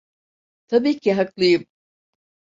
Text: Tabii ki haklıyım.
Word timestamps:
Tabii 0.67 0.99
ki 0.99 1.13
haklıyım. 1.13 1.65